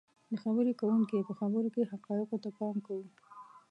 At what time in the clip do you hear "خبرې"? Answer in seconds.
0.43-0.73